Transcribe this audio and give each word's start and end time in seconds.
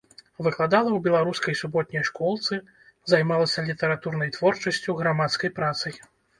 Выкладала 0.45 0.89
ў 0.93 0.99
беларускай 1.07 1.57
суботняй 1.61 2.07
школцы, 2.09 2.53
займалася 3.13 3.67
літаратурнай 3.71 4.35
творчасцю, 4.41 4.91
грамадскай 5.05 5.49
працай. 5.63 5.93